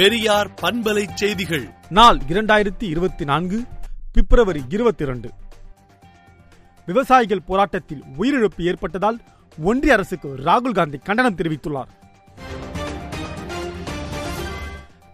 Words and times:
பெரியார் 0.00 0.50
பண்பலை 0.62 1.08
செய்திகள். 1.14 1.64
நாள் 1.88 2.18
இரண்டாயிரத்தி 2.28 2.82
இருபத்தி 2.82 3.24
நான்கு 3.24 3.64
பிப்ரவரி 4.12 4.62
இருபத்தி 4.68 5.02
இரண்டு 5.02 5.30
விவசாயிகள் 6.86 7.42
போராட்டத்தில் 7.46 8.02
உயிரிழப்பு 8.18 8.62
ஏற்பட்டதால் 8.62 9.18
ஒன்றிய 9.58 9.92
அரசுக்கு 9.92 10.28
ராகுல் 10.28 10.72
காந்தி 10.72 10.98
கண்டனம் 10.98 11.36
தெரிவித்துள்ளார். 11.36 11.90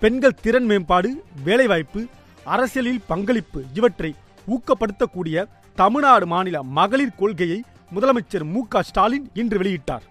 பெண்கள் 0.01 0.39
திறன் 0.43 0.65
மேம்பாடு 0.65 1.25
வேலைவாய்ப்பு 1.45 2.07
அரசியலில் 2.45 3.03
பங்களிப்பு 3.07 3.65
இவற்றை 3.75 4.15
ஊக்கப்படுத்தக்கூடிய 4.49 5.47
தமிழ்நாடு 5.75 6.27
மாநில 6.27 6.63
மகளிர் 6.63 7.19
கொள்கையை 7.19 7.63
முதலமைச்சர் 7.95 8.45
மு 8.45 8.63
க 8.69 8.83
ஸ்டாலின் 8.83 9.31
இன்று 9.35 9.59
வெளியிட்டார். 9.59 10.07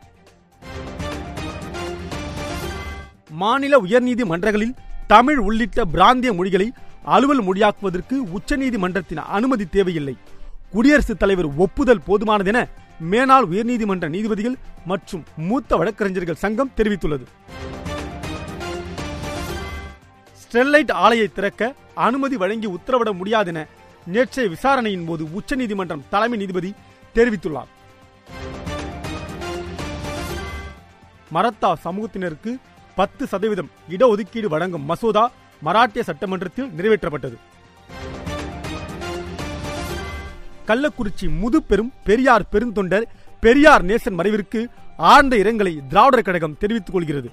மாநில 3.42 3.78
உயர்நீதிமன்றங்களில் 3.82 4.76
தமிழ் 5.08 5.38
உள்ளிட்ட 5.38 5.86
பிராந்திய 5.86 6.34
மொழிகளை 6.34 6.68
அலுவல் 7.04 7.44
மொழியாக்குவதற்கு 7.48 8.16
உச்சநீதிமன்றத்தின் 8.38 9.22
அனுமதி 9.38 9.66
தேவையில்லை. 9.66 10.18
குடியரசுத் 10.72 11.20
தலைவர் 11.20 11.50
ஒப்புதல் 11.56 12.02
போதுமானதென 12.08 12.60
மேனாள் 13.12 13.48
உயர்நீதிமன்ற 13.52 14.08
நீதிபதிகள் 14.10 14.58
மற்றும் 14.86 15.24
மூத்த 15.38 15.76
வழக்கறிஞர்கள் 15.76 16.42
சங்கம் 16.44 16.72
தெரிவித்துள்ளது. 16.78 17.26
ஸ்டெர்லைட் 20.42 20.94
ஆலையை 21.06 21.28
திறக்க 21.34 21.74
அனுமதி 21.94 22.38
வழங்கி 22.38 22.68
உத்தரவிட 22.68 23.12
முடியாதென 23.22 23.66
நேற்றைய 24.06 24.50
விசாரணையின் 24.50 25.06
போது 25.06 25.24
உச்சநீதிமன்றம் 25.34 26.06
தலைமை 26.10 26.38
நீதிபதி 26.38 26.74
தெரிவித்துள்ளார். 27.16 27.72
மரத்தா 31.34 31.74
சமூகத்தினருக்கு 31.86 32.52
பத்து 33.00 33.24
சதவீதம் 33.32 33.70
இடஒதுக்கீடு 33.90 34.48
வழங்கும் 34.54 34.86
மசோதா 34.90 35.24
மராட்டிய 35.66 36.04
சட்டமன்றத்தில் 36.10 36.70
நிறைவேற்றப்பட்டது. 36.78 37.38
கள்ளக்குறிச்சி 40.70 41.28
முதுபெரும் 41.42 41.92
பெரியார் 42.04 42.46
பெருந்தொண்டர் 42.52 43.06
பெரியார் 43.40 43.84
நேசன் 43.86 44.18
மறைவிற்கு 44.20 44.62
ஆழ்ந்த 44.98 45.36
இரங்கலை 45.44 45.74
திராவிடர் 45.88 46.28
கழகம் 46.28 46.58
தெரிவித்துக் 46.58 46.96
கொள்கிறது. 46.96 47.30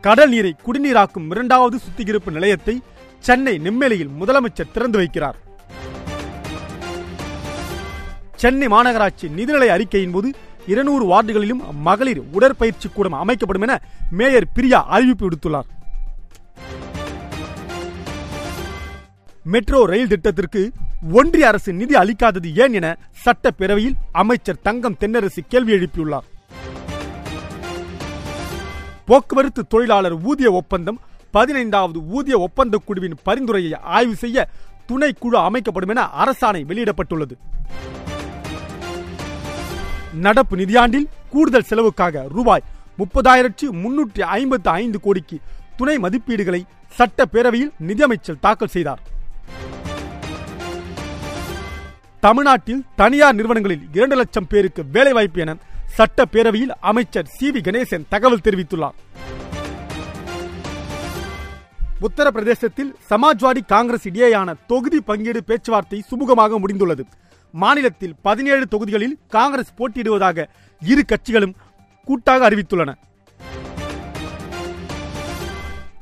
கடல் 0.00 0.28
நீரை 0.28 0.52
குடிநீராக்கும் 0.66 1.30
இரண்டாவது 1.30 1.78
சுத்திகரிப்பு 1.78 2.30
நிலையத்தை 2.32 2.74
சென்னை 3.18 3.54
நெம்மேலியில் 3.58 4.14
முதலமைச்சர் 4.20 4.72
திறந்து 4.72 4.98
வைக்கிறார். 5.00 5.38
சென்னை 8.42 8.68
மாநகராட்சி 8.68 9.26
நிதிநிலை 9.38 9.68
அறிக்கையின் 9.74 10.14
போது 10.14 10.28
இருநூறு 10.66 11.04
வார்டுகளிலும் 11.06 11.72
மகளிர் 11.72 12.22
உடற்பயிற்சி 12.32 12.88
கூடம் 12.88 13.12
அமைக்கப்படும் 13.12 13.62
என 13.62 13.80
மேயர் 14.10 14.52
பிரியா 14.54 14.86
அறிவிப்பு 14.86 15.28
விடுத்துள்ளார். 15.28 15.68
மெட்ரோ 19.44 19.84
ரயில் 19.84 20.08
திட்டத்திற்கு 20.08 20.72
ஒன்றிய 21.12 21.46
அரசு 21.46 21.72
நிதி 21.72 21.94
அளிக்காதது 21.94 22.58
ஏன் 22.58 22.72
என 22.72 22.98
சட்டப்பேரவையில் 23.24 23.94
அமைச்சர் 24.12 24.60
தங்கம் 24.62 24.96
தென்னரசு 25.00 25.40
கேள்வி 25.48 25.72
எழுப்பியுள்ளார். 25.72 26.26
போக்குவரத்து 29.06 29.66
தொழிலாளர் 29.66 30.22
ஊதிய 30.22 30.52
ஒப்பந்தம் 30.52 31.00
பதினைந்தாவது 31.30 31.98
ஊதிய 31.98 32.38
ஒப்பந்த 32.38 32.78
குழுவின் 32.84 33.16
பரிந்துரையை 33.22 33.78
ஆய்வு 33.80 34.14
செய்ய 34.14 34.48
துணை 34.86 35.12
குழு 35.18 35.38
அமைக்கப்படும் 35.38 35.88
என 35.88 36.08
அரசாணை 36.24 36.64
வெளியிடப்பட்டுள்ளது. 36.64 37.36
நடப்பு 40.26 40.54
நிதியாண்டில் 40.60 41.08
கூடுதல் 41.32 41.68
செலவுக்காக 41.70 42.24
ரூபாய் 42.36 42.64
முப்பதாயிரத்து 43.00 43.66
முன்னூற்றி 43.82 44.22
ஐம்பத்தி 44.38 44.70
ஐந்து 44.80 44.98
கோடிக்கு 45.04 45.36
துணை 45.78 45.96
மதிப்பீடுகளை 46.04 46.60
சட்டப்பேரவையில் 46.98 47.72
நிதியமைச்சர் 47.88 48.42
தாக்கல் 48.44 48.72
செய்தார். 48.74 49.02
தமிழ்நாட்டில் 52.26 52.82
தனியார் 53.00 53.36
நிறுவனங்களில் 53.38 53.86
இரண்டு 53.96 54.16
லட்சம் 54.20 54.50
பேருக்கு 54.52 54.82
வேலைவாய்ப்பு 54.96 55.40
என 55.44 55.54
சட்டப்பேரவையில் 55.96 56.74
அமைச்சர் 56.90 57.30
சி 57.36 57.48
வி 57.54 57.62
கணேசன் 57.68 58.06
தகவல் 58.12 58.44
தெரிவித்துள்ளார். 58.46 58.98
உத்தரப்பிரதேசத்தில் 62.06 62.92
சமாஜ்வாடி 63.10 63.62
காங்கிரஸ் 63.74 64.06
இடையேயான 64.10 64.54
தொகுதி 64.70 65.00
பங்கீடு 65.08 65.42
பேச்சுவார்த்தை 65.50 65.98
சுமூகமாக 66.10 66.58
முடிந்துள்ளது. 66.62 67.04
மாநிலத்தில் 67.52 68.14
பதினேழு 68.22 68.68
தொகுதிகளில் 68.68 69.18
காங்கிரஸ் 69.28 69.74
போட்டியிடுவதாக 69.78 70.46
இரு 70.80 71.04
கட்சிகளும் 71.08 71.54
கூட்டாக 72.04 72.50
அறிவித்துள்ளன. 72.50 72.94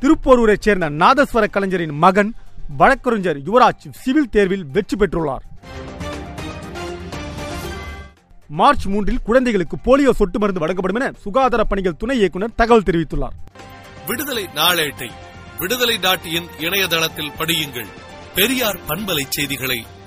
திருப்போரூரைச் 0.00 0.60
சேர்ந்த 0.60 0.90
நாதஸ்வர 0.90 1.50
கலைஞரின் 1.50 1.90
மகன் 1.90 2.34
வழக்கறிஞர் 2.76 3.38
யுவராஜ் 3.38 3.90
சிவில் 3.90 4.28
தேர்வில் 4.28 4.66
வெற்றி 4.66 4.96
பெற்றுள்ளார். 4.96 5.44
மார்ச் 8.48 8.86
மூன்றில் 8.86 9.22
குழந்தைகளுக்கு 9.22 9.76
போலியோ 9.76 10.10
சொட்டு 10.10 10.38
மருந்து 10.38 10.60
வழங்கப்படும் 10.60 11.00
என 11.00 11.12
சுகாதார 11.20 11.64
பணிகள் 11.64 11.96
துணை 11.96 12.18
இயக்குநர் 12.18 12.54
தகவல் 12.54 12.82
தெரிவித்துள்ளார். 12.82 13.36
விடுதலை 14.06 14.44
நாளேட்டை 14.54 15.10
விடுதலை 15.58 15.98
டாட் 15.98 16.26
இன் 16.26 16.48
இணையதளத்தில் 16.58 17.32
படியுங்கள். 17.38 17.90
பெரியார் 18.34 18.78
பண்பலை 18.88 19.24
செய்திகளை 19.28 19.86